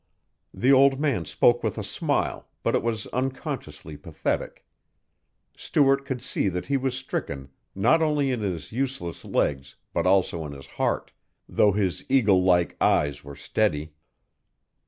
The 0.51 0.73
old 0.73 0.99
man 0.99 1.25
spoke 1.25 1.61
with 1.61 1.77
a 1.77 1.83
smile, 1.83 2.47
but 2.63 2.73
it 2.73 2.81
was 2.81 3.05
unconsciously 3.13 3.97
pathetic. 3.97 4.65
Stuart 5.55 6.07
could 6.07 6.23
see 6.23 6.49
that 6.49 6.65
he 6.65 6.75
was 6.75 6.97
stricken 6.97 7.49
not 7.75 8.01
only 8.01 8.31
in 8.31 8.41
his 8.41 8.71
useless 8.71 9.23
legs 9.23 9.75
but 9.93 10.07
also 10.07 10.43
in 10.43 10.53
his 10.53 10.65
heart, 10.65 11.11
though 11.47 11.73
his 11.73 12.03
eagle 12.09 12.41
like 12.41 12.75
eyes 12.81 13.23
were 13.23 13.35
steady. 13.35 13.93